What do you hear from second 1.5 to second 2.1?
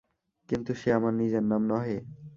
নাম নহে।